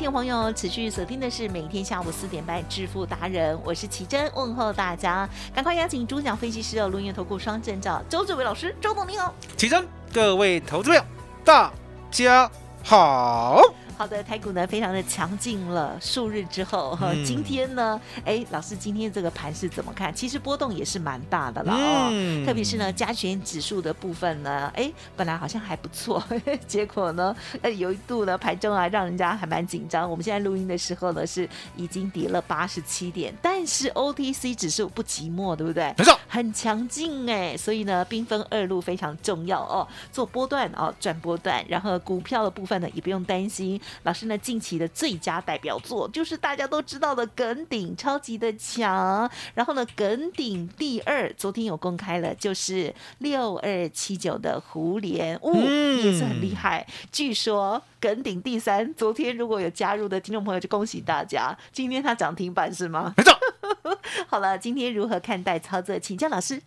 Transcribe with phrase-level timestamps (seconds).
[0.00, 9.34] 听众朋友持续锁定的是每天下午四点半致富达人，我是奇珍，问候大家，赶快邀请主讲分析师的，录音投顾双证照周志伟老师，周总你好。
[9.58, 11.04] 奇珍，各位投资朋友，
[11.44, 11.70] 大
[12.10, 12.50] 家
[12.82, 13.60] 好。
[14.00, 20.10] 好的，台股呢非常的强劲了，数日之后哈，嗯今天呢，哎，老师今天这个盘是怎么看？
[20.14, 26.24] 其实波动也是蛮大的了哦，嗯特别是呢加权指数的部分呢，哎，本来好像还不错，
[26.66, 30.10] 结果呢，呃，有一度呢盘中啊让人家还蛮紧张。
[30.10, 35.94] 我们现在录音的时候呢是已经跌了八十七点，但是 OTC 指数不寂寞，对不对？
[35.98, 39.86] 没错，很强劲哎，所以呢，兵分二路非常重要哦。
[40.10, 43.78] 做波段哦，赚波段，然后股票的部分呢也不用担心。
[44.02, 49.30] 老师呢，近期的最佳代表作就是大家都知道的耿鼎，超级的强。
[49.54, 56.86] 然后呢，耿鼎第二，昨天有公开了，就是六二七九的胡莲，哦，嗯也是很厉害。
[57.12, 63.14] 据说耿鼎第三，昨天如果有加入的听众朋友，就恭喜大家，今天它涨停板是吗？
[63.16, 63.38] 没错。
[64.26, 65.98] 好了，今天如何看待操作？
[65.98, 66.60] 请教老师。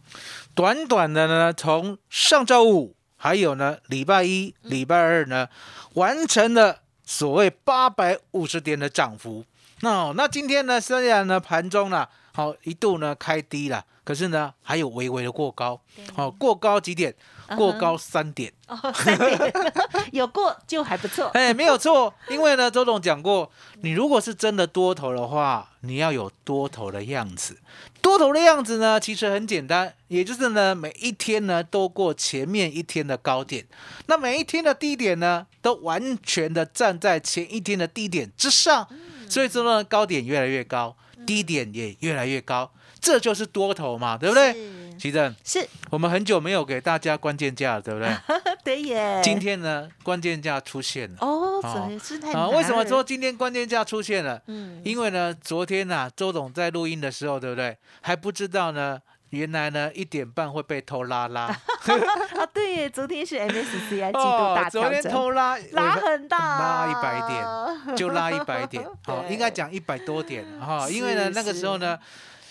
[0.53, 5.49] 短短的呢，从上周五，还有呢礼拜一、礼拜二呢，
[5.95, 9.43] 完成了所谓八百五十点的涨幅。
[9.81, 15.79] 那那今天呢，虽然呢盘中呢，好一度呢开低了，可是呢还有微微的过高，
[16.15, 17.13] 好过高几点？
[17.55, 18.51] 过高三点。
[18.67, 19.53] 哦，三点
[20.11, 21.27] 有过就还不错。
[21.33, 27.57] 哎，没有错，因为呢，周总讲过，你如果是真的多头的话，你要有多头的样子。
[28.01, 33.65] 多头的样子呢，其实很简单，也就是呢，每一天呢都过前面一天的高点，
[34.07, 38.87] 那每一天的低点呢，都完全的站在前一天的低点之上，
[39.29, 42.71] 所以说呢，高点越来越高，低点也越来越高，
[43.03, 44.53] 这就是多头嘛，对不对？
[44.53, 48.15] 是奇正，是，我们很久没有给大家关键价了，对不对？
[48.63, 49.19] 对耶。
[49.21, 51.17] 今天呢，关键价出现了。
[51.19, 54.41] 哦，哦怎么是太啊，难为什么了说今天关键价出现了？
[54.47, 57.77] 嗯因为呢，昨天呐、周董在录音的时候，对不对？
[58.01, 58.97] 还不知道呢，
[59.31, 61.41] 原来呢一点半会被偷拉拉。
[62.39, 62.45] 啊？
[62.53, 71.97] 对耶，昨天是 MSCI 季度大哦昨天，偷拉拉很大，拉一百点，就拉一百点，好、对应该讲一百多点哈、是因为呢那个时候呢，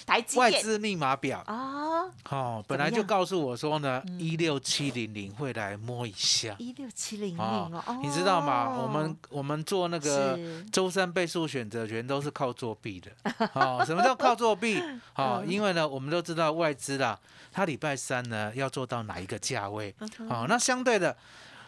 [0.06, 1.42] 台积电外资密码表。
[1.46, 6.54] 啊，哦，本来就告诉我说呢，嗯一六七零零会来摸一下。
[6.58, 8.68] 一六七零零哦哦，你知道吗？
[8.70, 10.38] 我哦们我们做那个
[10.70, 13.10] 周三倍数选择权都是靠作弊的。
[13.54, 14.78] 哦，什么叫靠作弊？
[15.16, 17.18] 哦，嗯因为呢，我们都知道外资啦，
[17.52, 19.94] 它礼拜三呢要做到哪一个价位？
[20.28, 21.16] 哦，那相对的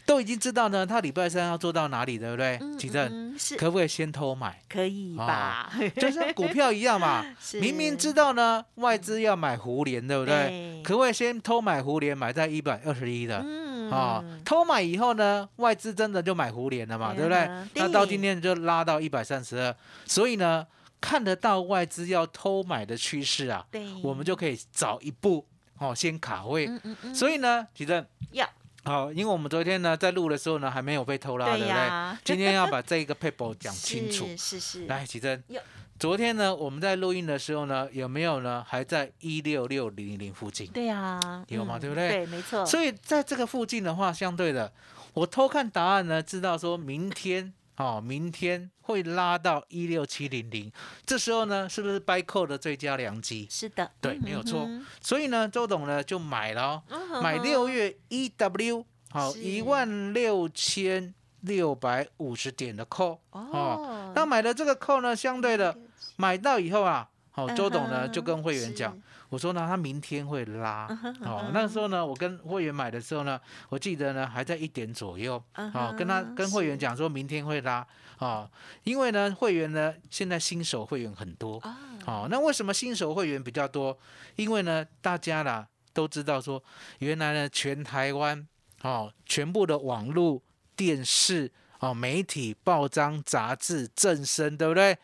[0.06, 2.78] 都已经知道呢，他礼拜三要做到哪里，对不对嗯？
[2.78, 4.60] 奇正，可不可以先偷买？
[4.68, 5.72] 可以吧？
[5.96, 10.34] 就像股票一样嘛，是明明知道呢外资要买胡联，对不对？
[10.34, 13.40] 对可不可以先偷买胡联，买在一百二十一的？
[13.44, 17.68] 嗯啊、偷买以后呢，外资真的就买胡联了嘛，对对不对啊？
[17.74, 19.74] 那到今天就拉到一百三十二，
[20.06, 20.66] 所以呢，
[21.00, 25.46] 看得到外资要偷买的趋势啊，对，我们就可以早一步
[25.78, 26.66] 哦，先卡位。
[26.66, 28.48] 嗯嗯嗯所以呢，其正要
[28.84, 32.18] 好，因为我们昨天呢在录的时候呢还没有被偷拉，对对不对？
[32.22, 34.26] 今天要把这一个 paper 讲清楚。
[34.36, 35.58] 是是是，来，奇正有，
[35.98, 40.66] 昨天呢我们在录音的时候呢，有没有呢还在一六六零零附近？
[40.66, 42.08] 对呀，有嘛嗯对不对？
[42.10, 44.70] 对，没错，所以在这个附近的话，相对的，
[45.14, 50.70] 我偷看答案呢，知道说明天哦，明天会拉到一六七零零，
[51.04, 53.48] 这时候呢，是不是 buy call 的最佳良机？
[53.50, 54.60] 是的，对，嗯没有错。
[54.60, 54.86] 哼。
[55.00, 59.40] 所以呢，周董呢就买了哦，嗯买六月 EW 好是。
[59.40, 64.12] 一万六千六百五十点的 call 哦。
[64.14, 65.76] 那买了这个 call 呢，相对的
[66.16, 68.96] 买到以后啊，好，周董呢就跟会员讲，
[69.34, 70.86] 我说呢他明天会拉，
[71.22, 77.84] 哦，那时候呢我跟会员买的时候呢，我记得呢还在一点左右，哦，跟他跟会员讲说明天会拉，
[78.20, 78.48] 哦，
[78.84, 81.60] 因为呢会员呢现在新手会员很多，
[82.06, 83.98] 哦，那为什么新手会员比较多？
[84.36, 86.62] 因为呢大家啦都知道说，
[87.00, 88.46] 原来呢全台湾，
[88.82, 90.40] 哦，全部的网络
[90.76, 91.50] 电视。
[91.80, 94.96] 哦，媒体、报章、杂志、正声，对不对？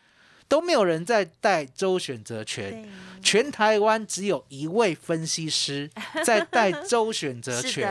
[0.51, 2.85] 都没有人在带周选择权，
[3.23, 5.89] 全台湾只有一位分析师
[6.25, 7.89] 在带周选择权，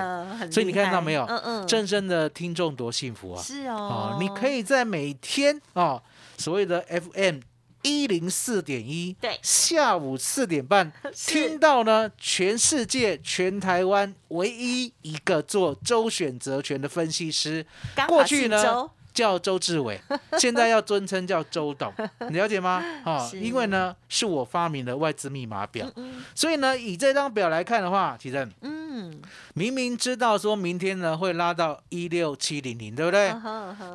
[0.53, 1.25] 所以你看到没有？
[1.25, 3.43] 嗯嗯，正声的听众多幸福啊！
[3.43, 6.03] 是哦，哦，你可以在每天哦，
[6.37, 7.39] 所谓的 FM。
[7.83, 17.65] 一零四点一，对，下午四点半 听到呢，全世界全台湾唯一一个做周选择权的分析师，
[18.07, 18.91] 过去呢。
[19.13, 20.01] 叫周志伟，
[20.39, 21.93] 现在要尊称叫周董，
[22.31, 22.83] 你了解吗？
[23.05, 25.91] 啊，因为呢是我发明的外资密码表，
[26.35, 29.21] 所以呢以这张表来看的话，其实嗯，
[29.55, 33.35] 明明知道说明天呢会拉到一六七零零，对不对？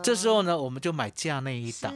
[0.04, 1.94] 这时候呢我们就买价内一档，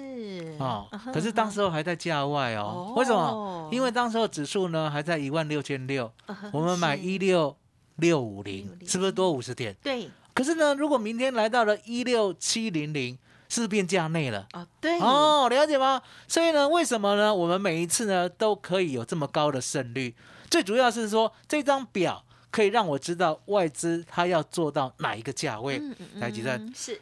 [0.60, 3.69] 啊，可是当时候还在价外哦，为什么？
[3.71, 6.12] 因为当时候指数呢还在一万六千六，
[6.51, 7.56] 我们买一六
[7.98, 9.75] 六五零，是不是多五十点？
[9.83, 10.10] 对。
[10.40, 13.18] 可是呢，如果明天来到了一六七零零，
[13.50, 16.02] 是变价内了哦，对哦，了解吗？
[16.30, 17.36] 所以呢，为什么呢？
[17.36, 20.16] 我们每一次呢都可以有这么高的胜率？
[20.50, 25.82] 最主要是说这张表可以让我知道外资它要做到哪一个价位
[26.16, 26.72] 来计算。
[26.74, 27.02] 是，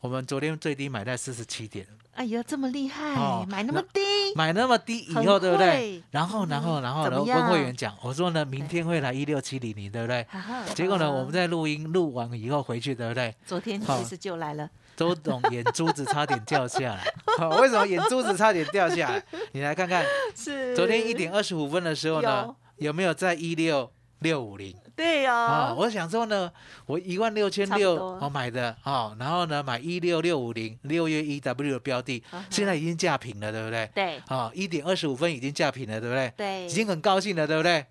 [0.00, 1.86] 我们昨天最低买在四十七点。
[2.14, 4.00] 哎呀，这么厉害，买那么低，
[4.36, 6.02] 买那么低以后，对不对？
[6.10, 7.24] 然后，然后，然后然后？
[7.24, 10.26] 跟会员讲，我说呢，明天会来一六七零零，对不对？
[10.74, 13.34] 结果呢，我们在录音录完以后回去，对不对？
[13.44, 17.04] 昨天其实就来了，周董眼珠子差点掉下来。
[17.60, 19.24] 为什么眼珠子差点掉下来？
[19.52, 20.04] 你来看看，
[20.36, 23.90] 是昨天一点二十五分的时候呢，有没有在一六
[24.24, 24.74] 六五零？
[24.96, 26.50] 对呀，啊，我想说呢，
[26.86, 33.90] 我一万六千六我买的啊，然后呢买一六六五零六月一 W 的标的，现在已经价平了，对不对？
[33.94, 36.32] 对，啊，一点二十五分已经价平了，对不对？
[36.36, 37.84] 对，已经很高兴了，对不对？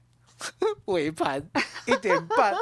[0.85, 1.41] 尾盘
[1.85, 2.53] 一点半，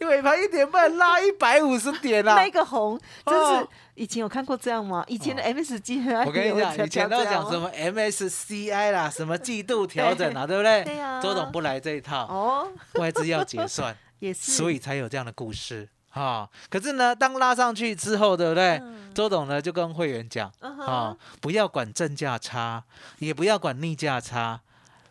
[0.00, 2.36] 尾盘一点半拉一百五十点啊！
[2.36, 5.04] 那个红，真是以前有看过这样吗？
[5.08, 10.84] 以前的 MSG，我跟你讲，以前都讲什么 MSCI 啦，什么季度调整啊， 对不对？
[10.84, 16.48] 对呀，周董不来这一套哦，外资要结算， 也是，所以才有这样的故事啊。
[16.68, 18.82] 可是呢，当拉上去之后，对不对？
[19.14, 22.82] 周董呢就跟会员讲啊，不要管正价差，
[23.18, 24.60] 也不要管逆价差，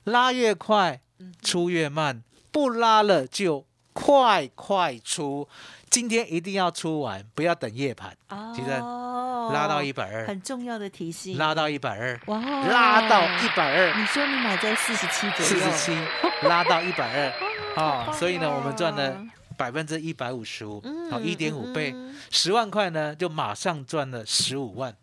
[0.06, 1.00] 拉越快。
[1.42, 2.22] 出越慢，
[2.52, 5.48] 不拉了就快快出。
[5.90, 8.18] 今天一定要出完，不要等夜盘。
[8.56, 11.38] 其实拉到一百二，很重要的提醒。
[11.38, 13.94] 拉到一百二，哇，拉到一百二。
[13.96, 15.98] 你说你买在四十七左右，四十七
[16.48, 17.32] 拉到一百
[17.78, 19.16] 二啊，所以呢，我们赚了
[19.56, 20.82] 百分之一百五十五，
[21.12, 21.94] 好，一点五倍，
[22.32, 24.96] 十万块呢就马上赚了十五万。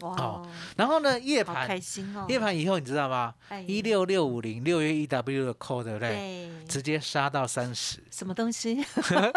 [0.00, 0.46] 哦，
[0.76, 1.18] 然后呢？
[1.18, 2.24] 夜盘开心哦！
[2.28, 3.34] 夜盘以后你知道吗？
[3.66, 6.48] 一六六五零六月一 W 的 call 对不对？
[6.68, 7.98] 直接杀到三十。
[8.10, 8.84] 什么东西？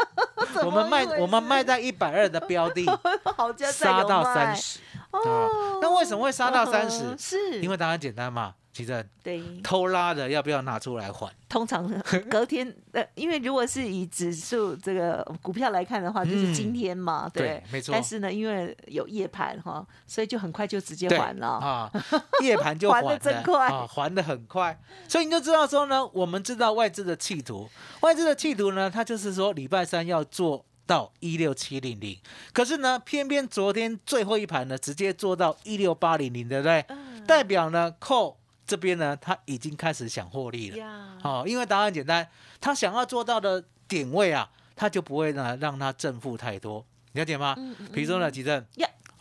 [0.64, 2.86] 我们卖我们卖在一百二的标的，
[3.72, 4.80] 杀到三十。
[5.12, 7.16] 哦，那为什么会杀到三十？
[7.18, 8.54] 是因为答案简单嘛？
[8.74, 11.30] 其实对偷拉的要不要拿出来还？
[11.50, 11.86] 通常
[12.32, 17.92] 隔天呃，因为如果是以指数这个股票来看的话，就是今天嘛，对，没错。
[17.92, 21.92] 但是呢，因为有夜盘哈，所以就很快就直接还了啊，
[22.42, 24.80] 夜盘就还的真快啊，还的很快。
[25.10, 27.70] 所以你就知道说呢，我们知道外资的企图，
[28.00, 32.18] 外资的企图呢，它就是说礼拜三要做到一六七零零，
[32.54, 36.86] 可是呢，偏偏昨天最后一盘呢，直接做到一六八零零，对不对？
[37.28, 38.38] 代表呢，扣。
[38.66, 42.28] 这边呢，他已经开始想获利了，哦，因为答案简单，
[42.60, 47.56] 他想要做到的点位啊，他就不会呢让他正负太多，了解吗？
[47.94, 48.66] 比如说呢，吉正。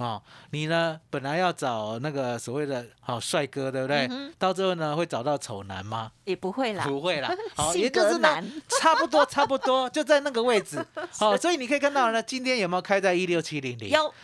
[0.01, 0.19] 啊，
[0.51, 0.99] 你呢？
[1.11, 4.09] 本来要找那个所谓的好帅哥，对不对？
[4.39, 6.11] 到最后呢，会找到丑男吗？
[6.25, 7.31] 也不会啦，不会啦。
[7.55, 10.83] 好，也就是呢，差不多，差不多就在那个位置。
[11.13, 13.91] 好，所以你可以看到呢，今天有没有开在一六七零零？
[13.91, 14.15] 有。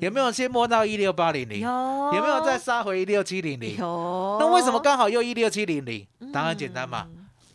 [0.00, 1.60] 有没有先摸到一六八零零？
[1.60, 1.68] 有。
[2.14, 3.76] 有没有再杀回一六七零零？
[3.76, 4.38] 有。
[4.40, 6.06] 那为什么刚好又一六七零零？
[6.32, 7.06] 答案简单嘛，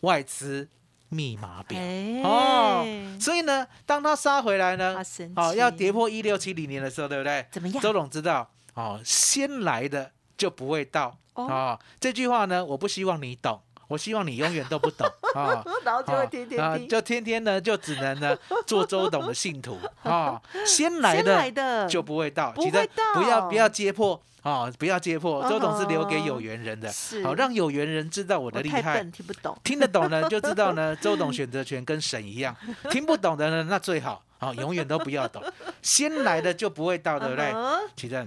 [0.02, 0.68] 外资。
[1.12, 1.78] 密码表
[2.24, 2.86] 哦，
[3.20, 4.96] 所以呢，当他杀回来呢，
[5.36, 7.46] 哦，要跌破一六七零年的时候，对不对？
[7.50, 7.82] 怎么样？
[7.82, 11.78] 周总知道哦，先来的就不会到哦。
[12.00, 13.60] 这句话呢，我不希望你懂，
[13.92, 16.58] 我希望你永远都不懂啊， 然后就会啊天天听。
[16.58, 18.34] 啊就天天呢就只能呢
[18.66, 21.20] 做周董的信徒啊， 先来
[21.52, 29.12] 的就不会到，不记得会到不要不要揭破啊，不要揭破，周董是留给有缘人的，是好让有缘人知道我的厉害笨，。
[29.12, 29.56] 听不懂。
[29.62, 32.54] 听得懂呢，就知道呢，周董选择权跟神一样；
[32.90, 35.40] 听不懂的呢，那最好啊，永远都不要懂。
[35.82, 37.52] 先来的就不会到，对不对？
[37.52, 38.26] 嗯哼奇正，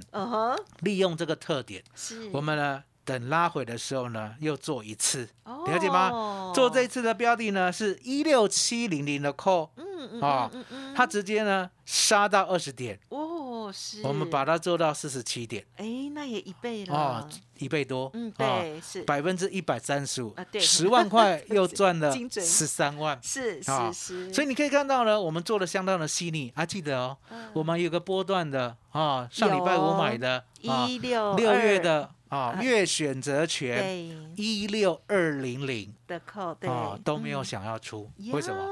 [0.81, 5.63] 利用这个特点，是我们呢等拉回的时候呢，又做一次，哦。
[5.67, 6.51] 了解吗？
[6.53, 10.51] 做这一次的标的呢是一六七零零的 call，嗯嗯啊
[10.95, 16.95] 它直接呢杀到二十点，哦是，我们把它做到四十七点，哎那也一倍了。
[16.95, 19.03] 哦，一倍多，嗯啊对是。
[19.03, 20.61] 百分之一百三十五啊，对。
[20.61, 23.19] 十万块 又赚了十三万。
[23.21, 24.27] 是啊是。
[24.27, 26.51] 是，所以你可以看到呢，我们做的相当的细腻。
[26.55, 27.49] 还，记得哦，嗯。
[27.53, 34.43] 我们有个波段的啊，上礼拜五买的啊，一六六月的啊啊月选择权对。
[34.43, 36.69] 一六二零零的扣对。
[36.69, 38.65] 啊都没有嗯想要出，为什么？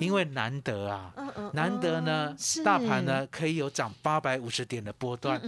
[0.00, 1.12] 因为难得啊，
[1.52, 5.38] 难得呢嗯，大盘呢可以有涨八百五十点的波段，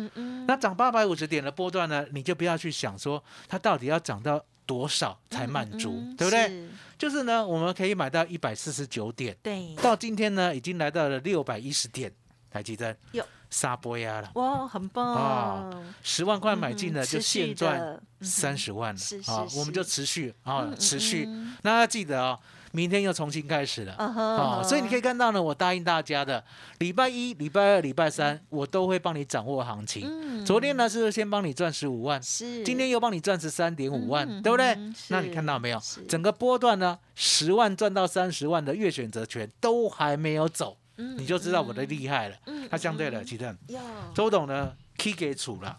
[0.47, 6.49] 那涨八百五十点的波段呢，你就不要去想说它到底要涨到多少才满足，嗯对不对？
[6.49, 6.69] 是。
[6.99, 12.13] 就是呢，我们可以买到一百四十九点，对，到今天呢已经来到了六百一十点，
[12.51, 12.95] 台积电。
[13.13, 15.15] 有杀波压了，哇，很棒。
[15.15, 15.71] 啊
[16.03, 19.01] 十万块买进了就现赚三十万了。
[19.27, 21.27] 啊，我们就持续啊嗯，持续。
[21.29, 21.55] 嗯。
[21.63, 22.39] 那要记得哦，
[22.73, 23.95] 明天又重新开始了。
[23.99, 26.43] 嗯哼哦，所以你可以看到呢，我答应大家的，
[26.79, 30.09] 礼拜一、礼拜二、礼拜三，我都会帮你掌握行情。
[30.09, 30.47] 嗯。
[30.47, 32.65] 昨天呢是先帮你赚十五万，是。
[32.65, 34.69] 今天又帮你赚十三点五万，嗯对不对？
[34.69, 34.95] 嗯？
[35.09, 35.79] 那你看到没有？
[36.09, 42.37] 整个波段呢，十万赚到三十万的月选择权都还没有走，嗯你就知道我的厉害了。
[42.47, 43.83] 嗯那相对的，嗯其实要
[44.15, 45.77] 周董呢，key 给楚了，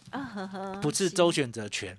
[0.81, 1.97] 不是周选择权，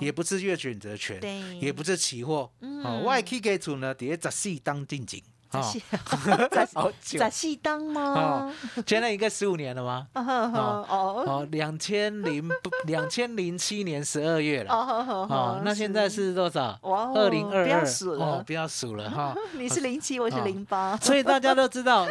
[0.00, 1.20] 也不是月选择权，
[1.60, 2.50] 也不是期货。
[2.60, 5.22] 嗯哦，外 key 给楚呢，底下十四当定景。
[5.52, 5.82] 哦，在戏
[6.50, 8.02] 在好久在戏当吗？
[8.14, 8.52] 哦？
[8.86, 10.06] 现在应该十五年了吗？
[10.14, 12.48] 哦哦，两千零
[12.86, 14.72] 两千零七年十二月了。
[14.74, 16.78] 哦那现在是多少？
[16.82, 18.24] 哇哦二零二不要二数了。
[18.24, 19.34] 哦，不要数了 哈。
[19.54, 20.44] 你是零七，我是哦。
[20.44, 20.96] 零八。
[20.98, 22.06] 所以大家都知道，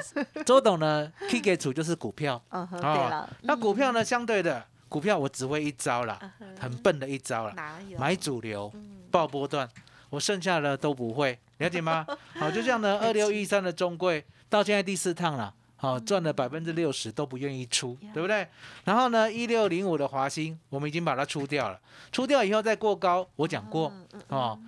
[0.45, 2.41] 周董呢，key 给处就是股票。
[2.51, 6.48] 嗯对了，那股票呢，相对的股票我只会一招啦嗯，哼。
[6.62, 7.98] 很笨的一招啦，哪有？
[7.98, 8.98] 买主流嗯。
[9.12, 9.67] 爆波段，
[10.10, 12.06] 我剩下的都不会，了解吗？
[12.36, 15.53] 好，就像呢，二六一三的中贵到现在第四趟了。
[15.77, 18.48] 好，赚了百分之六十都不愿意出，对不对？
[18.84, 21.80] 然后呢，一六零五的华兴，我们已经把它出掉了。
[22.12, 23.91] 出掉以后再过高，我讲过
[24.27, 24.60] 哦，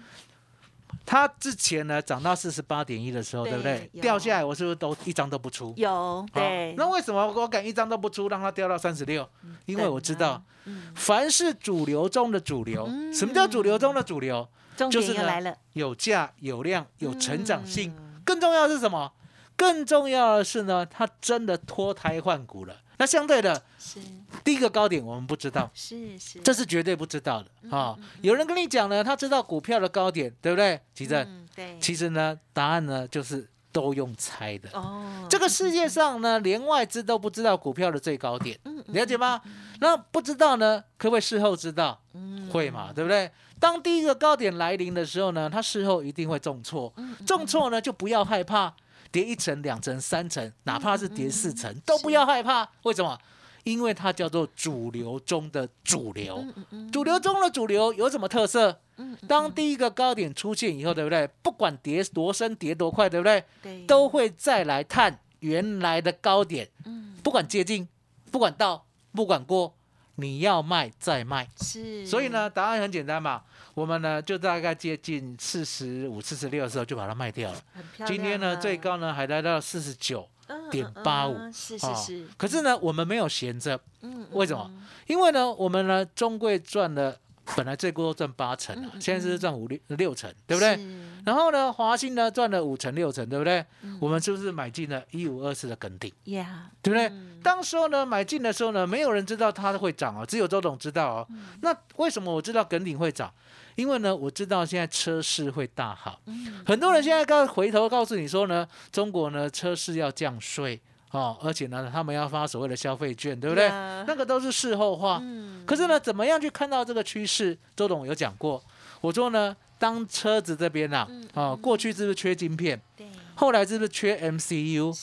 [1.05, 5.71] 它之前呢涨到四十八点一的时候，对不对掉下来，我是不是都一张都不出？
[5.77, 9.29] 有好对，那为什么我敢一张都不出，让它掉到三十六？
[9.67, 14.49] 因为我知道，嗯，凡是主流中的主流，嗯什么叫主流中的主流？
[14.75, 18.21] 重就是呢点又来了，有价有量有成长性，嗯。
[18.25, 19.11] 更重要的是什么？
[19.55, 22.75] 更重要的是呢，它真的脱胎换骨了。
[22.97, 23.99] 那相对的，是。
[24.43, 27.49] 第一个高点我们不知道，是是，这是绝对不知道的。
[27.63, 30.79] 嗯啊、有人跟你讲呢，他知道股票的高点，对不对？
[30.93, 34.69] 其实，嗯对，其实呢，答案呢就是都用猜的。
[34.71, 39.41] 哦，这个世界上呢，连外资都不知道股票的最高点，嗯了解吗？
[39.81, 41.99] 那不知道呢，可不可以事后知道？
[42.13, 43.29] 嗯会嘛，对不对？
[43.59, 48.73] 当第一个高点来临的时候呢，它事后一定会重挫，嗯重挫呢就不要害怕，
[49.11, 52.69] 跌一层、两层、三层，哪怕是跌四嗯层，都不要害怕。
[52.83, 53.17] 为什么？
[53.63, 56.45] 因为它叫做主流中的主流。
[56.91, 58.79] 主流中的主流有什么特色？
[59.27, 61.27] 当第一个高点出现以后，对不对？
[61.41, 63.43] 不管跌多深、跌多快，对不对？
[63.61, 67.87] 对都会再来探原来的高点，嗯不管接近，
[68.31, 69.73] 不管到，不管过，
[70.15, 71.49] 你要卖再卖。
[71.59, 73.41] 是，所以呢，答案很简单嘛，
[73.73, 77.63] 我们呢就大概接近四十五、四十六的时候就把它卖掉了。
[78.05, 80.32] 今天呢最高呢还来到四十九嗯
[80.69, 84.69] 点嗯八五嗯是是啊是，可是呢我们没有闲着，嗯，为什么？
[85.07, 87.17] 因为呢我们呢中贵赚了，
[87.55, 90.79] 本来最多赚八成啊现在是赚五六六成，对不对？
[91.25, 93.65] 然后呢华兴呢赚了五成六成，对不对？
[93.81, 96.11] 嗯我们是不是买进了一五二四的梗顶？
[96.25, 97.07] 呀，对不对？
[97.07, 101.27] 嗯当时候呢，买进的时候呢，没有人知道它会涨啊，只有周董知道哦。
[101.29, 103.33] 嗯那为什么我知道耿鼎会涨？
[103.75, 106.19] 因为呢，我知道现在车市会大好。
[106.25, 110.79] 嗯很多人现在告回头告诉你说呢，中国呢车市要降税
[111.11, 113.65] 哦，而且呢他们要发所谓的消费券，对不对？
[113.65, 115.19] 呀那个都是事后话。
[115.21, 117.57] 嗯可是呢，怎么样去看到这个趋势？
[117.75, 118.63] 周董有讲过，
[119.01, 122.79] 我说呢，当车子这边呐、啊，嗯哦，过去是不是缺晶片？
[122.97, 124.93] 对后来是不是缺 MCU？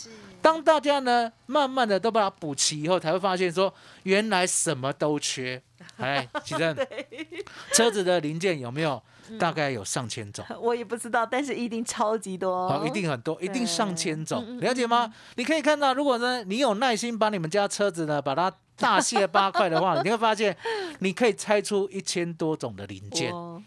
[0.40, 3.72] 是当大家呢慢慢的都把它补齐以后，才会发现说
[4.04, 5.62] 原来什么都缺。
[5.96, 6.76] 哎，其正，
[7.72, 9.02] 车子的零件有没有？
[9.38, 10.44] 大概有上千种。
[10.60, 15.12] 我也不知道，但是一定超级多，好，一定很多，一定上千种，了解吗？
[15.36, 20.56] 你可以看到，如果呢你有耐心把你们家车子呢把它大卸八块的话， 你会发现
[20.98, 23.30] 你可以拆出一千多种的零件。
[23.32, 23.62] 哦，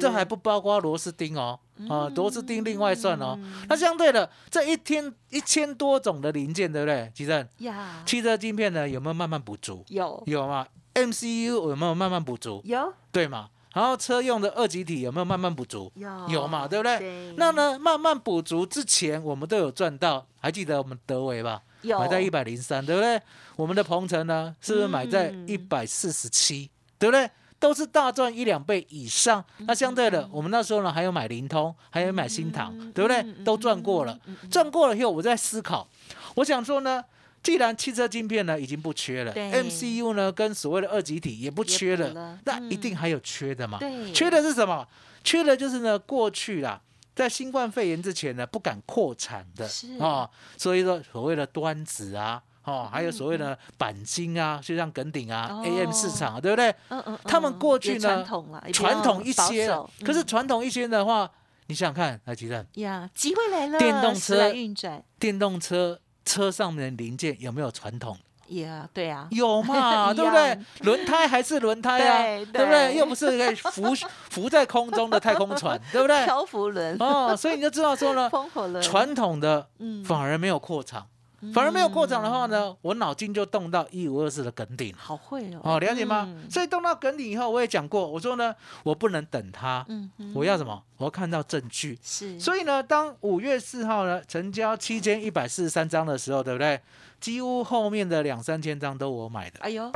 [0.00, 3.38] 这还不包括螺丝钉哦，啊，螺丝钉另外算哦。
[3.68, 7.10] 那相对的，这一天一千多种的零件，对不对？
[7.14, 9.84] 其正，呀，汽车晶片呢有没有慢慢补足？
[9.88, 12.60] 有有吗？MCU 有没有慢慢补足？
[12.64, 13.48] 有对吗？
[13.72, 15.90] 然后车用的二极体有没有慢慢补足？
[15.96, 16.98] 有有嘛，对不对？
[16.98, 21.60] 对那呢，慢慢补足之前，我们都有赚到，还记得我们德维吧？
[21.84, 23.20] 有买在一百零三，对不对？
[23.56, 27.30] 我们的鹏程呢，是不是买在嗯一百四十七，对不对？
[27.60, 29.42] 都是大赚一两倍以上。
[29.58, 33.44] 嗯那相对的，我们那时候呢，还有买灵通，还有买新唐，对不对嗯？
[33.44, 34.18] 都赚过了。
[34.50, 35.88] 赚过了以后，我在思考，
[36.36, 37.04] 我想说呢。
[37.42, 43.76] 既然汽车晶片呢已经不缺了，MCU 呢跟所谓的二极体也不缺了，了那一嗯定还有缺的嘛？
[43.78, 44.88] 对缺的是什么？
[45.22, 46.80] 缺的就是呢，过去啦，
[47.14, 49.96] 在新冠肺炎之前呢，不敢扩产的是。
[49.98, 56.74] 哦，所以说所谓的端子啊，哦，还有所谓的钣金啊，就像耿鼎啊、AM 市场啊，对不对？
[56.88, 61.30] 嗯嗯，他们嗯过去呢传统了，传统一些守，可是嗯传统一些的话，
[61.66, 68.18] 你想想看，来吉正，呀，机会来了，电动车运转，电动车车上面的零件有没有传统？
[68.48, 70.58] 呀，对啊，有嘛， 对不对？
[70.80, 72.94] 轮胎还是轮胎啊，对对不对？
[72.96, 73.82] 又不是可以浮
[74.30, 76.24] 浮在空中的太空船，对不对？
[76.24, 80.04] 漂浮轮、哦，所以你就知道说呢， 风火轮，传统的嗯。
[80.04, 81.06] 反而没有扩厂，
[81.52, 84.94] 反而没有过涨的话呢，我脑筋就动到一五二四的梗顶。
[84.96, 86.24] 好会哦，哦，了解吗？
[86.28, 90.82] 嗯所以动到梗顶以后，我也讲过，我说呢，我不能等它，嗯我要什么？
[90.96, 91.98] 我要看到证据。
[92.02, 96.80] 是，所以呢，当五月四号呢成交七千一百四十三张的时候，对不对？
[97.20, 99.90] 几乎后面的两三千张都我买的，哎呦，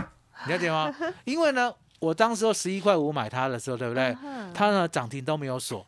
[0.47, 0.93] 了解吗？
[1.25, 4.17] 因为呢，我当时候十一块五买它的时候，对不对？
[4.25, 5.87] 嗯它呢涨停都没有锁，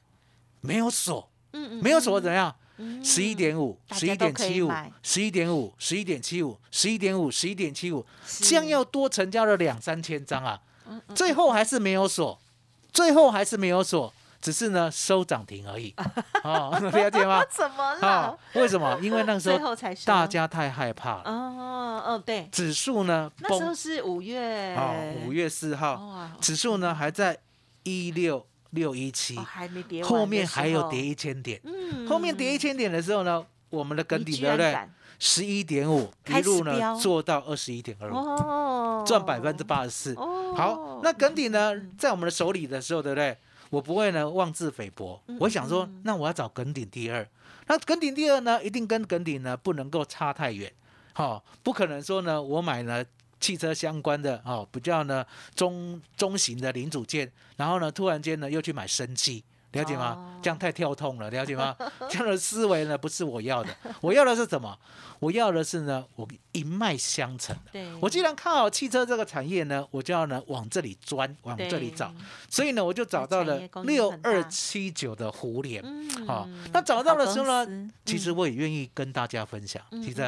[0.60, 2.54] 没有锁，嗯嗯没有锁怎样？
[2.80, 4.72] 嗯十一点五、十一点七五
[5.02, 10.58] 十一点五、十一点七五、十一点五、十一点七五，是这样要多成交了两三千张啊！
[11.14, 12.38] 最后还是没有锁，
[12.92, 15.94] 最后还是没有锁，只是呢收涨停而已。
[16.42, 17.44] 哦，了解吗？
[17.52, 18.98] 怎么啊了？，为什么？
[19.02, 24.94] 因为那个时候大家太害怕了，哦哦对，指数呢那时候是五月啊，
[25.26, 27.38] 五月四号，指数呢还在
[27.82, 29.36] 一六六一七。
[29.36, 32.06] 哦，还没跌后面还有跌一千点，嗯。
[32.08, 34.76] 后面跌一千点的时候呢，我们的梗你底对不对？
[35.18, 40.14] 十一点五，一路呢做到二十一点二五，哦，赚百分之八十四。
[40.14, 40.54] 哦。
[40.56, 43.36] 好，那梗底呢，在我们的手里的时候，对不对？
[43.68, 47.24] 我不会呢妄自菲薄，嗯我想说，那我要找梗顶第二。
[47.68, 50.72] 那梗顶第二呢，一定跟梗顶呢不能够差太远，
[51.12, 53.04] 好、不可能说呢，我买了
[53.40, 59.42] 汽车相关的哦，比较呢中中型的零组件，然后呢突然间呢又去买生机。
[59.72, 60.14] 了解吗？
[60.18, 61.76] 哦这样太跳痛了，了解吗？
[62.08, 63.68] 这样的思维呢，不是我要的。
[64.00, 64.74] 我要的是什么？
[65.18, 67.72] 我要的是呢，我一脉相承的。
[67.72, 72.10] 对，我既然看好汽车这个产业呢，我就要呢往这里钻，往这里找。
[72.48, 75.82] 所以呢，我就找到了六二七九的胡联。
[75.84, 79.82] 嗯好、那找到的时候呢其实我也愿意跟大家分享。
[79.90, 80.22] 嗯其实、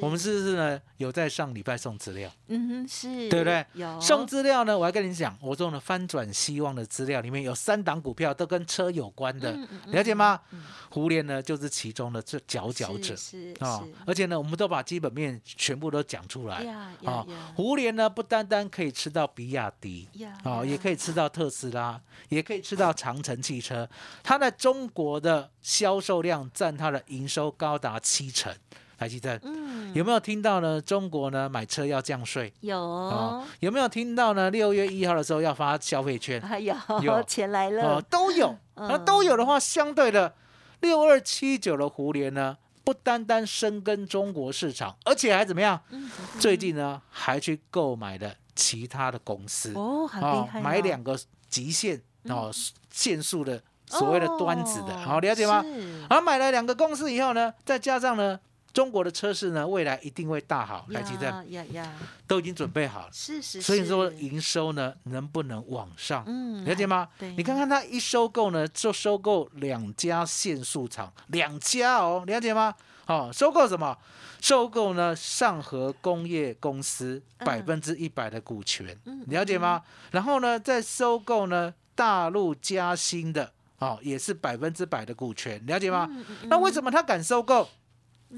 [0.00, 2.30] 我们是不是呢有在上礼拜送资料？
[2.48, 9.52] 嗯哼是，对不对有送资料呢，我还跟你讲，我说呢翻转希望的资料里面有三档股票都跟车有关的，
[9.88, 10.62] 了解吗嗯？
[10.88, 13.14] 互联呢就是其中的这佼佼者
[13.58, 16.64] 啊、而且呢，我们都把基本面全部都讲出来。
[17.04, 23.88] 啊，胡联呢不单单可以吃到比亚迪呀啊，也可以以吃到特斯拉，也可以吃到长城汽车。
[24.22, 28.54] 它在中国的销售量占它的营收高达七成。
[29.02, 29.40] 台积电。
[29.42, 29.92] 嗯。
[29.94, 30.80] 有没有听到呢？
[30.80, 32.52] 中国呢买车要降税。
[32.60, 32.78] 有。
[32.78, 33.44] 哦？
[33.60, 34.50] 有没有听到呢？
[34.50, 36.40] 六月一号的时候要发消费券。
[36.46, 37.22] 还有有。
[37.24, 38.56] 钱来哦了，，都有。
[38.76, 40.34] 那都有的话，相对的
[40.80, 45.80] 六二七九的胡联呢，不单单深耕中国市场，而且还怎么样？
[45.90, 49.72] 嗯最近呢，还去购买了其他的公司。
[49.74, 52.50] 哦，好厉害哦，买两个极限哦
[52.90, 55.62] 限速的所谓的端子的，好了解吗？
[55.62, 56.00] 是。
[56.08, 58.40] 然后买了两个公司以后呢，再加上呢，
[58.72, 61.92] 中国的车市呢，未来一定会大好，台积电呀呀呀，
[62.26, 63.08] 都已经准备好了。
[63.12, 66.24] 是是，所以说营收呢能不能往上？
[66.26, 67.08] 嗯了解吗？
[67.18, 72.74] 对你看看它一收购呢，就收购两家限速厂，两家哦，了解吗？
[73.06, 73.96] 哦，收购什么？
[74.40, 79.82] 收购呢上合工业公司嗯百分之一百的股权，嗯了解吗？
[80.10, 86.08] 然后呢，再收购呢大陆嘉兴的，哦，也是百分之百的股权，了解吗？
[86.44, 87.68] 那为什么他敢收购？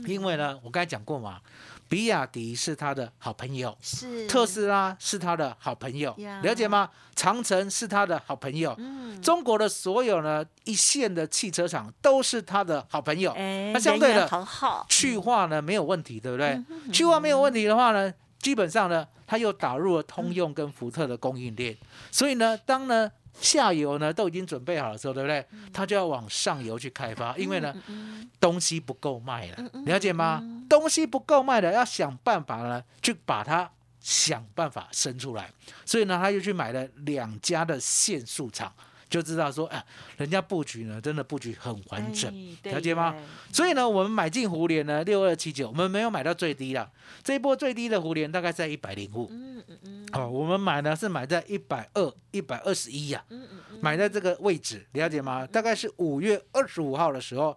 [0.06, 1.40] 因为呢，我刚才讲过嘛，
[1.88, 6.90] 比亚迪是他的好朋友，是特斯拉是他的好朋友呀，了解吗？
[7.14, 13.30] 长城是他的好朋友，嗯，中国的所有呢一线的汽车厂都是他的好朋友。
[13.32, 14.28] 哎，那相对的
[14.88, 16.92] 去化呢没有问题，对不对嗯？
[16.92, 21.76] 去化没有问题的话呢，基本上呢，他又打入了通用跟福特的供应链，
[22.10, 25.44] 所以呢，当呢下游呢都已经准备好了之后，对不对？
[25.72, 30.66] 它就要往上游去开发，因为呢嗯东西不够卖了了解吗嗯？
[30.68, 33.70] 东西不够卖了，要想办法呢去把它
[34.00, 35.50] 想办法生出来，
[35.86, 38.72] 所以呢，他又去买了两家的限速厂。
[39.08, 39.84] 就知道说，哎，
[40.16, 42.32] 人家布局呢，真的布局很完整。
[42.62, 43.14] 哎了解吗
[43.52, 46.90] 所以呢，我们买进胡联呢，六二七九，我们没有买到最低啦。
[47.22, 49.28] 这一波最低的胡联大概在一百零五。
[49.30, 55.46] 嗯嗯嗯，哦，我们买呢是买在一百二、一百二十一呀，嗯嗯嗯，买在这个位置，了解吗？
[55.46, 57.56] 大概是五月二十五号的时候，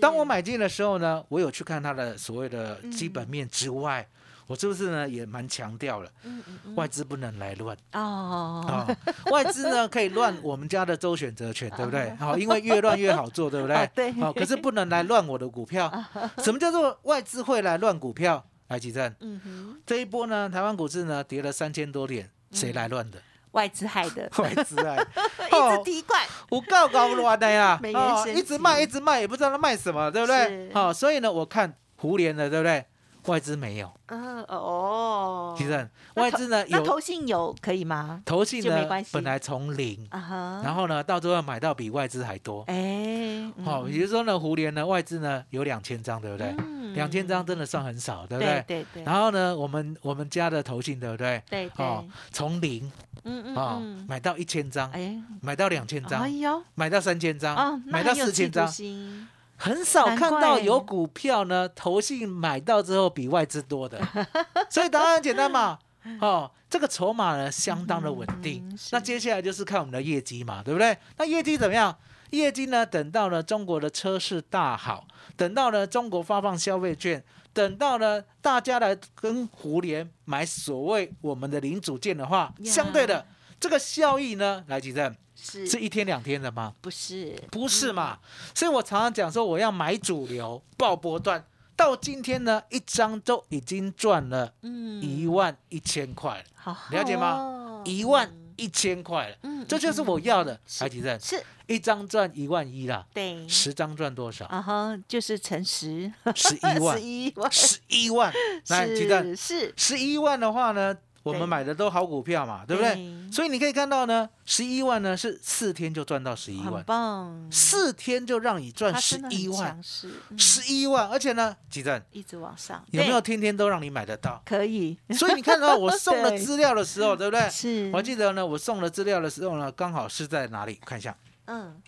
[0.00, 4.08] 当我买进的时候呢，我有去看它的所谓的基嗯本面之外，
[4.46, 8.96] 我是不是呢也蛮强调了，嗯嗯嗯外资不能来乱哦，哦、
[9.30, 12.14] 外资呢可以乱我们家的周选择权， 对不对？
[12.16, 13.76] 好、因为越乱越好做，对不对？
[13.76, 15.90] 啊 对好、可是不能来乱我的股票。
[16.38, 18.44] 什么叫做外资会来乱股票？
[18.68, 23.18] 来，吉正，嗯哼，这一波呢，台湾股市呢跌了三千多点，谁嗯来乱的？
[23.52, 30.70] 外资害的，外资害，一直踢馆，我告搞乱的呀美，元哦，升一直卖一直卖，也不知道他卖什么，对不对是？
[30.74, 32.84] 好、所以呢，我看胡联的，对不对？
[33.26, 38.22] 外资没有，嗯哦，其实外资呢有那投信有可以吗？
[38.24, 42.62] 投信呢本来从零，啊，然后呢到最后买到比外资还多。
[42.66, 46.54] 哎，好、嗯也就是说呢，胡联呢外资呢有两千张，对不对？
[46.58, 46.74] 嗯。
[46.94, 48.64] 两千张真的算很少，对不对？
[48.68, 48.82] 对？
[48.84, 51.42] 对对，然后呢，我们我们家的投信，对不对？
[51.50, 52.88] 对对，哦，从零
[53.24, 64.00] 嗯嗯啊、嗯，买到一千张，哎，买到两千张哎，呦，买到三千张，哦，买到四千张，心很少看到有股票呢，投信买到之后比外资多的，
[64.68, 65.78] 所以答案很简单嘛。
[66.20, 68.62] 哦，这个筹码呢相当的稳定。
[68.68, 70.96] 嗯那接下来就是看我们的业绩嘛，对不对？
[71.16, 71.96] 那业绩怎么样？
[72.30, 83.26] 业绩呢，等到呢中国的车市大好，等到呢中国发放消费券，等到呢大家来跟胡联买所谓我们的零组件的话，呀相对的
[83.58, 85.66] 这个效益呢，来几阵是。
[85.66, 86.72] 是一天两天的吗？
[86.80, 87.38] 不是。
[87.50, 88.18] 不是嘛？
[88.54, 91.44] 所以我常常讲说，我要买主流爆波段，
[91.76, 95.02] 到今天呢，一张都已经赚了嗯。
[95.02, 97.32] 一万一千块了，好好了解吗？
[97.36, 100.58] 哦一万一千块了，嗯这就是我要的。
[100.66, 101.42] 是海吉正，是。
[101.66, 103.48] 一张赚一万一啦，对。
[103.48, 104.44] 十张赚多少？
[104.46, 106.98] 啊哈，就是乘十，十一万。
[107.00, 108.32] 十，一万，十一万。
[108.68, 113.32] 来，吉正，是是，十一万的话呢，我们买的都好股票嘛，对不对？
[113.32, 122.00] 所以你可以看到呢，十一万呢是四天就赚到十一万，棒，四天就让你赚十一万十一万，而且呢，几正。
[122.12, 124.40] 一直往上，有没有天天都让你买得到？
[124.44, 124.96] 可以？
[125.18, 127.48] 所以你看到 我送了资料的时候，对不对？
[127.50, 130.78] 是，我还记得呢，我送了资料的时候呢，刚好是在哪里？
[130.84, 131.80] 看一下嗯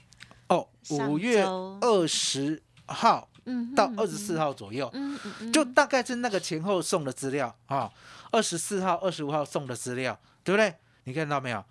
[0.48, 7.90] 哦，五月二十号嗯嗯到二十四号左右，嗯嗯嗯，就大概是那个前后送的资料啊。
[8.30, 10.74] 二十四号、二十五号送的资料，对不对？
[11.04, 11.64] 你看到没有？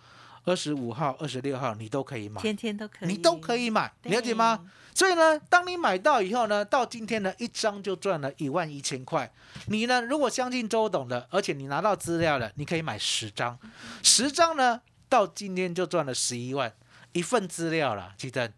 [0.46, 4.70] 二十五号、二十六号你都可以买，天天都可以，你都可以买，了解吗？？
[4.94, 9.30] 所以呢，当你买到以后呢，到今天呢，一张就赚了一万一千块。
[9.66, 13.58] 你呢，如果相信周董的，而且你拿到资料了，你可以买十张，
[14.04, 16.72] 十张呢，到今天就赚了十一万，
[17.14, 18.14] 一份资料了。
[18.16, 18.52] 记得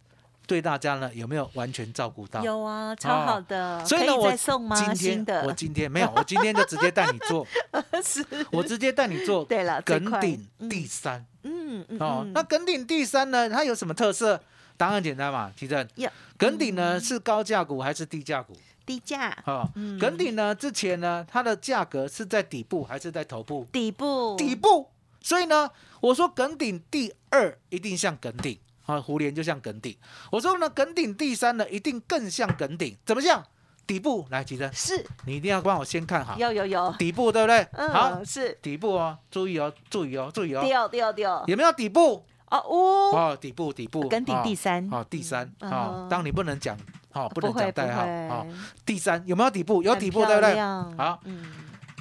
[0.48, 2.42] 对大家呢有没有完全照顾到？
[2.42, 4.32] 有啊，超好的，所以呢，我？
[4.76, 7.46] 今新天我今天没有，我今天就直接带你做，
[8.04, 11.26] 是，我直接带你做对了，最快耿鼎嗯第三。
[11.44, 14.42] 嗯嗯哦，嗯那耿鼎第三呢，它有什么特色？
[14.78, 16.12] 答案简单嘛，提正呀。
[16.38, 18.56] 耿鼎呢是高价股还是低价股？
[18.86, 23.68] 低价哦，嗯耿鼎呢之前呢它的价格是在底部还是在头部？
[23.72, 24.90] 底部底部。
[25.20, 29.96] 所以呢，我说耿鼎第二一定像耿鼎啊，胡联就像耿鼎。
[30.32, 33.44] 我说呢，耿鼎第三呢一定更像耿鼎，怎么像？
[33.86, 37.66] 底部来，提正，是你一定要帮我先看好有有有，底部，对不对？
[37.72, 42.26] 嗯好，嗯，是底部哦，注意哦，注意哦，注意哦，掉掉掉有没有底部？
[42.50, 46.78] 哦哦，哦，底部底部，耿鼎哦第三哦，第三嗯哦嗯，当你不能讲
[47.14, 48.46] 哦，不能讲代号会哦，
[48.86, 49.82] 第三有没有底部？
[49.82, 50.60] 有底部，对不对？
[50.98, 51.46] 好，嗯，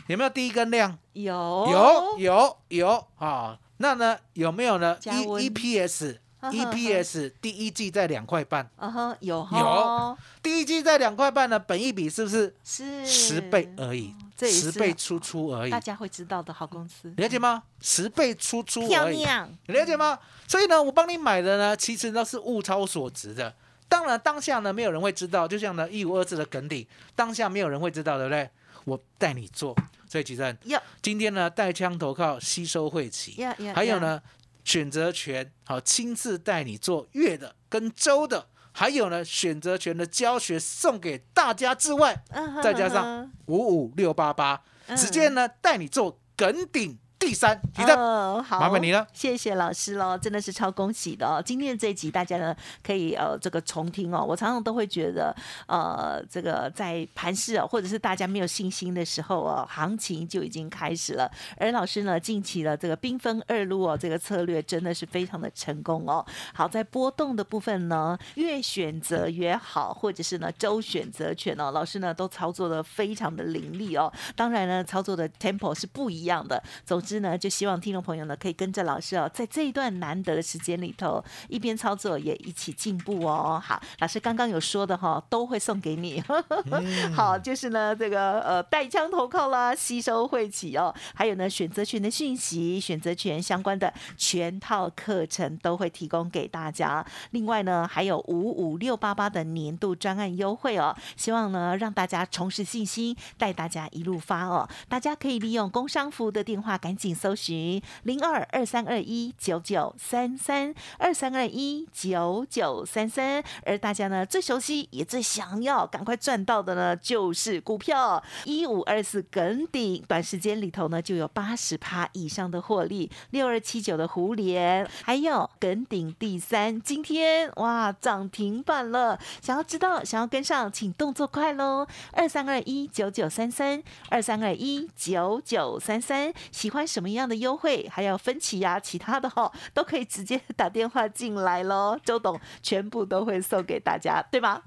[0.09, 0.99] 有没有第一根量？
[1.13, 6.21] 有有有有啊，那呢有没有呢？E E P S
[6.51, 10.19] 呵呵 E P S 第一季在两块半，啊哈有有。
[10.43, 13.07] 第一季在两块半呢，本一比是不是是。
[13.07, 14.15] 十倍而已？
[14.37, 15.71] 这十倍出出而已。
[15.71, 17.63] 大，家会知道的好公司，了解吗？
[17.81, 19.19] 十倍出出而已，
[19.67, 20.19] 你了解吗？
[20.47, 23.55] 所以呢，我帮你买的呢，其实都是物超所值的。
[23.89, 28.51] 当然当下呢没有人会知道，就像呢一五二四的梗底，当下没有人会知道，对不对？
[28.85, 29.75] 我带你做，
[30.09, 34.21] 所以其实呀今天呢带枪投靠吸收会期，呀呀，还有呢
[34.67, 42.25] 选择权，好亲自带你做月的跟周的，还有呢选择权的教学送给大家之外，
[42.61, 44.65] 再加上嗯五五六八八，
[44.97, 49.05] 直接呢带你做梗顶第三，提的哦，好，麻烦你了。
[49.13, 51.43] 谢谢老师喽，真的是超恭喜的哦！
[51.45, 54.23] 今天的这一集大家呢可以呃这个重听哦。
[54.23, 55.35] 我常常都会觉得
[55.67, 61.29] 呃这个在盘市哦，或者是大家没有信心的时候哦，行情就已经开始了。
[61.57, 66.25] 而老师呢近期的这个兵分二路哦，这个策略真的是非常的成功哦。
[66.53, 74.13] 好在波动的部分呢，越选择越好，或者是呢周选择权哦，老师呢都操作的非常的凌厉哦。
[74.37, 76.63] 当然呢，操作的 tempo 是不一样的。
[76.85, 83.63] 总之呢，就希望听众朋友呢可以跟着老师哦，在这一段难得的时间里头，一边操作也一起进步哦。
[83.65, 86.21] 好，老师刚刚有说的哈、都会送给你。
[87.15, 97.07] 好，就是呢这个呃带枪投靠啦，吸收会起哦，还有呢选择权的讯息、选择权相关的全套课程都会提供给大家。
[97.31, 104.69] 另外呢，还有五五六八八的年度专案优惠哦，希望呢让大家重拾信心，带大家一路发哦。
[104.89, 118.23] 大家可以利用工商服务的电话赶紧搜寻零二二三二一九九三三二三二一九九三三，而大家呢最熟悉也最想要赶快赚到的呢，就是股票。
[118.45, 144.63] 一五二四梗顶，短时间里头呢就有八十趴以上的获利，六二七九的胡联，还有梗顶第三，今天哇涨停板了，想要知道想要跟上，请动作快喽，二三二一九九三三二三二一九九三三，喜欢什么样的优惠，还有分期呀、其他的哈、 都可以直接打电话进来喽，周董全部都会送给大家，对吗？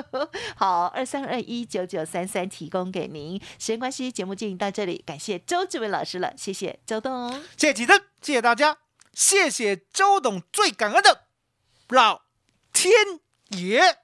[0.56, 3.40] 好，二三二一九九三三提供给您。
[3.58, 7.32] 时间关系，节目进行到这里，感谢周志伟老师了，谢谢周董。
[7.56, 8.78] 谢谢启正，谢谢大家，
[9.12, 11.26] 谢谢周董，最感恩的
[11.88, 12.22] 老
[12.72, 12.92] 天
[13.50, 14.03] 爷。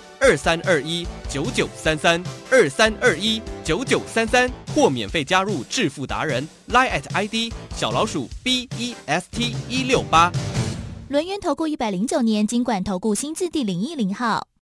[0.21, 10.31] 二三二一九九三三二三二一九九三三，或免费加入致富达人 Line at ID 小老鼠 B E S T 一六八。
[11.09, 14.47] 轮源投顾一百零九年经管投顾新字第零一零号。